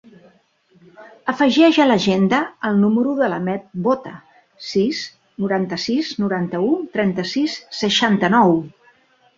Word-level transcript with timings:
Afegeix 1.33 1.77
a 1.83 1.85
l'agenda 1.89 2.39
el 2.71 2.79
número 2.85 3.13
de 3.19 3.29
l'Ahmed 3.33 3.67
Bota: 3.89 4.15
sis, 4.71 5.03
noranta-sis, 5.45 6.11
noranta-u, 6.27 6.75
trenta-sis, 6.99 7.61
seixanta-nou. 7.85 8.61